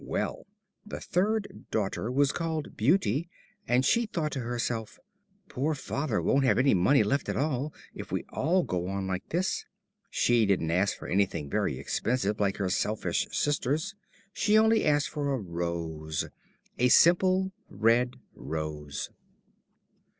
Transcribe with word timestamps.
"Well, 0.03 0.47
the 0.83 0.99
third 0.99 1.65
daughter 1.69 2.11
was 2.11 2.31
called 2.31 2.75
Beauty. 2.75 3.29
And 3.67 3.85
she 3.85 4.07
thought 4.07 4.31
to 4.31 4.39
herself, 4.39 4.97
'Poor 5.47 5.75
Father 5.75 6.19
won't 6.23 6.43
have 6.43 6.57
any 6.57 6.73
money 6.73 7.03
left 7.03 7.29
at 7.29 7.37
all, 7.37 7.71
if 7.93 8.11
we 8.11 8.23
all 8.29 8.63
go 8.63 8.87
on 8.87 9.05
like 9.05 9.29
this!' 9.29 9.57
So 9.61 9.65
she 10.09 10.47
didn't 10.47 10.71
ask 10.71 10.97
for 10.97 11.07
anything 11.07 11.51
very 11.51 11.77
expensive, 11.77 12.39
like 12.39 12.57
her 12.57 12.67
selfish 12.71 13.27
sisters, 13.31 13.93
she 14.33 14.57
only 14.57 14.85
asked 14.85 15.09
for 15.09 15.33
a 15.35 15.39
rose. 15.39 16.25
A 16.79 16.89
simple 16.89 17.51
red 17.69 18.15
rose." 18.33 19.11